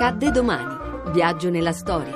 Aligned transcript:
Accadde 0.00 0.30
domani. 0.30 0.76
Viaggio 1.10 1.50
nella 1.50 1.72
storia. 1.72 2.12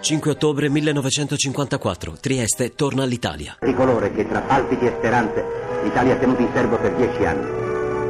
5 0.00 0.30
ottobre 0.30 0.68
1954. 0.68 2.18
Trieste 2.20 2.76
torna 2.76 3.02
all'Italia. 3.02 3.56
Tricolore 3.58 4.12
che 4.12 4.28
tra 4.28 4.42
palpiti 4.42 4.86
e 4.86 4.94
speranze 4.96 5.44
l'Italia 5.82 6.14
ha 6.14 6.18
tenuto 6.18 6.42
in 6.42 6.50
serbo 6.52 6.76
per 6.76 6.94
dieci 6.94 7.24
anni. 7.24 7.61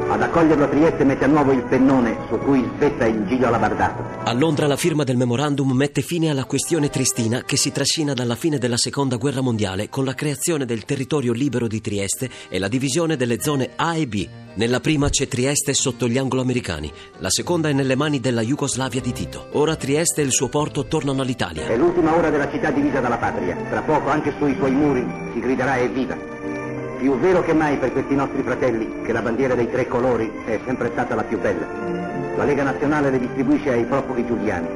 Ad 0.09 0.21
accoglierlo 0.21 0.69
Trieste 0.69 1.03
mette 1.03 1.25
a 1.25 1.27
nuovo 1.27 1.51
il 1.51 1.63
pennone 1.63 2.17
su 2.27 2.37
cui 2.37 2.69
spetta 2.75 3.05
il 3.05 3.25
giglio 3.25 3.47
alabardato. 3.47 4.03
A 4.23 4.33
Londra 4.33 4.67
la 4.67 4.75
firma 4.75 5.03
del 5.03 5.17
memorandum 5.17 5.71
mette 5.71 6.01
fine 6.01 6.29
alla 6.29 6.45
questione 6.45 6.89
tristina 6.89 7.43
che 7.43 7.57
si 7.57 7.71
trascina 7.71 8.13
dalla 8.13 8.35
fine 8.35 8.57
della 8.57 8.77
seconda 8.77 9.17
guerra 9.17 9.41
mondiale 9.41 9.89
con 9.89 10.05
la 10.05 10.13
creazione 10.13 10.65
del 10.65 10.85
territorio 10.85 11.33
libero 11.33 11.67
di 11.67 11.81
Trieste 11.81 12.29
e 12.49 12.59
la 12.59 12.67
divisione 12.67 13.15
delle 13.17 13.41
zone 13.41 13.71
A 13.75 13.95
e 13.95 14.07
B. 14.07 14.27
Nella 14.55 14.79
prima 14.79 15.09
c'è 15.09 15.27
Trieste 15.27 15.73
sotto 15.73 16.07
gli 16.07 16.17
anglo-americani, 16.17 16.91
la 17.17 17.29
seconda 17.31 17.69
è 17.69 17.73
nelle 17.73 17.95
mani 17.95 18.19
della 18.19 18.41
Jugoslavia 18.41 19.01
di 19.01 19.11
Tito. 19.11 19.47
Ora 19.53 19.75
Trieste 19.75 20.21
e 20.21 20.25
il 20.25 20.31
suo 20.31 20.47
porto 20.47 20.85
tornano 20.85 21.23
all'Italia. 21.23 21.65
È 21.65 21.75
l'ultima 21.75 22.15
ora 22.15 22.29
della 22.29 22.51
città 22.51 22.69
divisa 22.69 22.99
dalla 22.99 23.17
patria. 23.17 23.55
Tra 23.69 23.81
poco 23.81 24.09
anche 24.09 24.33
sui 24.37 24.55
suoi 24.55 24.71
muri 24.71 25.03
si 25.33 25.39
griderà 25.39 25.79
evviva. 25.79 26.15
Più 26.97 27.17
vero 27.19 27.41
che 27.41 27.53
mai 27.53 27.77
per 27.77 27.91
questi 27.91 28.15
nostri 28.15 28.41
fratelli 28.43 29.01
che 29.03 29.11
la 29.11 29.21
bandiera 29.21 29.55
dei 29.55 29.69
tre 29.69 29.87
colori 29.87 30.31
è 30.45 30.59
sempre 30.65 30.89
stata 30.91 31.15
la 31.15 31.23
più 31.23 31.39
bella. 31.39 31.65
La 32.35 32.45
Lega 32.45 32.63
Nazionale 32.63 33.09
le 33.09 33.19
distribuisce 33.19 33.71
ai 33.71 33.83
profughi 33.83 34.25
giuliani. 34.25 34.67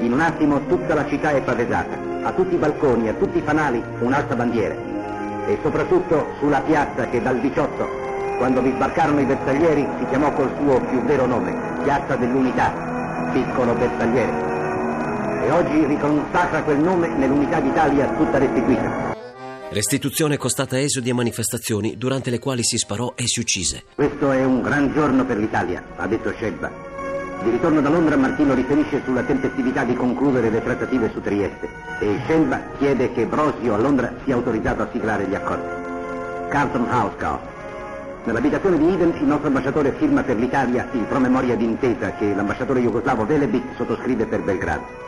In 0.00 0.12
un 0.12 0.20
attimo 0.20 0.66
tutta 0.66 0.94
la 0.94 1.06
città 1.06 1.30
è 1.30 1.40
pavesata. 1.42 1.96
A 2.22 2.32
tutti 2.32 2.54
i 2.54 2.58
balconi, 2.58 3.08
a 3.08 3.14
tutti 3.14 3.38
i 3.38 3.42
fanali, 3.42 3.82
un'altra 4.00 4.36
bandiera. 4.36 4.74
E 5.46 5.58
soprattutto 5.62 6.28
sulla 6.38 6.60
piazza 6.60 7.08
che 7.08 7.20
dal 7.20 7.38
18, 7.38 7.88
quando 8.38 8.60
vi 8.62 8.72
sbarcarono 8.72 9.20
i 9.20 9.24
bersaglieri, 9.24 9.86
si 9.98 10.06
chiamò 10.06 10.32
col 10.32 10.50
suo 10.56 10.80
più 10.80 11.02
vero 11.02 11.26
nome, 11.26 11.54
Piazza 11.82 12.16
dell'Unità, 12.16 12.72
piccolo 13.32 13.74
bersagliere. 13.74 14.32
E 15.44 15.50
oggi 15.50 15.84
riconsacra 15.84 16.62
quel 16.62 16.78
nome 16.78 17.08
nell'unità 17.08 17.60
d'Italia 17.60 18.06
tutta 18.16 18.38
restituita. 18.38 19.25
Restituzione 19.68 20.36
costata 20.36 20.78
esodi 20.78 21.10
e 21.10 21.12
manifestazioni 21.12 21.96
durante 21.96 22.30
le 22.30 22.38
quali 22.38 22.62
si 22.62 22.78
sparò 22.78 23.14
e 23.16 23.26
si 23.26 23.40
uccise. 23.40 23.82
Questo 23.96 24.30
è 24.30 24.44
un 24.44 24.62
gran 24.62 24.92
giorno 24.92 25.26
per 25.26 25.38
l'Italia, 25.38 25.82
ha 25.96 26.06
detto 26.06 26.30
Scelba. 26.30 26.70
Di 27.42 27.50
ritorno 27.50 27.80
da 27.80 27.88
Londra 27.88 28.16
Martino 28.16 28.54
riferisce 28.54 29.02
sulla 29.04 29.24
tempestività 29.24 29.82
di 29.82 29.94
concludere 29.94 30.50
le 30.50 30.62
trattative 30.62 31.10
su 31.12 31.20
Trieste 31.20 31.68
e 32.00 32.20
Scelba 32.24 32.60
chiede 32.78 33.12
che 33.12 33.26
Brosio 33.26 33.74
a 33.74 33.78
Londra 33.78 34.14
sia 34.24 34.34
autorizzato 34.34 34.82
a 34.82 34.88
siglare 34.92 35.26
gli 35.26 35.34
accordi. 35.34 36.48
Carlton 36.48 36.86
House. 36.88 37.54
Nell'abitazione 38.24 38.78
di 38.78 38.88
Eden 38.88 39.14
il 39.20 39.26
nostro 39.26 39.48
ambasciatore 39.48 39.94
firma 39.98 40.22
per 40.22 40.36
l'Italia 40.36 40.88
il 40.92 41.04
promemoria 41.04 41.56
d'intesa 41.56 42.12
che 42.12 42.34
l'ambasciatore 42.34 42.80
jugoslavo 42.80 43.26
Velebit 43.26 43.76
sottoscrive 43.76 44.26
per 44.26 44.42
Belgrado. 44.42 45.05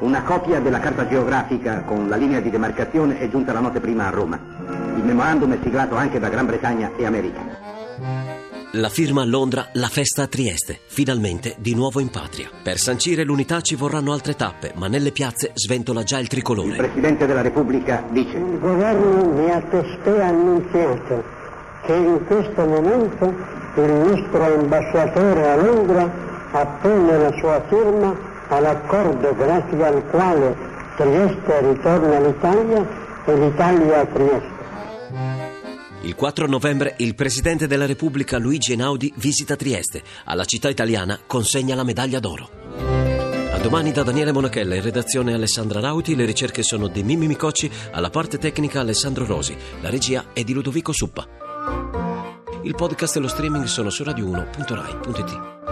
Una 0.00 0.22
copia 0.22 0.60
della 0.60 0.80
carta 0.80 1.06
geografica 1.06 1.82
con 1.82 2.08
la 2.08 2.16
linea 2.16 2.40
di 2.40 2.50
demarcazione 2.50 3.18
è 3.18 3.28
giunta 3.28 3.52
la 3.52 3.60
notte 3.60 3.80
prima 3.80 4.06
a 4.06 4.10
Roma. 4.10 4.38
Il 4.96 5.04
memorandum 5.04 5.54
è 5.54 5.58
siglato 5.62 5.94
anche 5.94 6.18
da 6.18 6.28
Gran 6.28 6.46
Bretagna 6.46 6.90
e 6.96 7.06
America. 7.06 7.62
La 8.72 8.88
firma 8.88 9.22
a 9.22 9.24
Londra, 9.24 9.68
la 9.74 9.86
festa 9.86 10.22
a 10.22 10.26
Trieste, 10.26 10.80
finalmente 10.86 11.54
di 11.58 11.76
nuovo 11.76 12.00
in 12.00 12.10
patria. 12.10 12.50
Per 12.60 12.76
sancire 12.76 13.22
l'unità 13.22 13.60
ci 13.60 13.76
vorranno 13.76 14.12
altre 14.12 14.34
tappe, 14.34 14.72
ma 14.74 14.88
nelle 14.88 15.12
piazze 15.12 15.52
sventola 15.54 16.02
già 16.02 16.18
il 16.18 16.26
tricolore. 16.26 16.70
Il 16.70 16.76
Presidente 16.76 17.26
della 17.26 17.42
Repubblica 17.42 18.04
dice 18.10 18.36
Il 18.36 18.58
governo 18.58 19.30
mi 19.30 19.48
ha 19.48 19.60
testé 19.60 20.20
annunziato 20.20 21.22
che 21.86 21.94
in 21.94 22.24
questo 22.26 22.64
momento 22.66 23.32
il 23.76 23.92
nostro 23.92 24.42
ambasciatore 24.42 25.50
a 25.50 25.56
Londra 25.56 26.12
appone 26.50 27.18
la 27.18 27.32
sua 27.38 27.62
firma 27.68 28.32
all'accordo 28.48 29.34
grazie 29.34 29.84
al 29.84 30.04
quale 30.10 30.72
Trieste 30.96 31.60
ritorna 31.60 32.16
all'Italia 32.16 32.86
e 33.26 33.36
l'Italia 33.36 34.00
a 34.00 34.06
Trieste. 34.06 34.52
Il 36.02 36.14
4 36.14 36.46
novembre 36.46 36.94
il 36.98 37.14
Presidente 37.14 37.66
della 37.66 37.86
Repubblica 37.86 38.38
Luigi 38.38 38.72
Einaudi 38.72 39.12
visita 39.16 39.56
Trieste. 39.56 40.02
Alla 40.24 40.44
città 40.44 40.68
italiana 40.68 41.18
consegna 41.26 41.74
la 41.74 41.82
medaglia 41.82 42.20
d'oro. 42.20 42.48
A 43.50 43.58
domani 43.58 43.90
da 43.90 44.02
Daniele 44.02 44.30
Monachella, 44.30 44.74
in 44.74 44.82
redazione 44.82 45.32
Alessandra 45.32 45.80
Rauti, 45.80 46.14
le 46.14 46.26
ricerche 46.26 46.62
sono 46.62 46.88
di 46.88 47.02
Mimmi 47.02 47.26
Micocci, 47.26 47.70
alla 47.92 48.10
parte 48.10 48.36
tecnica 48.36 48.80
Alessandro 48.80 49.24
Rosi, 49.24 49.56
la 49.80 49.88
regia 49.88 50.26
è 50.34 50.44
di 50.44 50.52
Ludovico 50.52 50.92
Suppa. 50.92 51.26
Il 52.62 52.74
podcast 52.74 53.16
e 53.16 53.20
lo 53.20 53.28
streaming 53.28 53.64
sono 53.64 53.90
su 53.90 54.02
radio1.rai.it. 54.02 55.63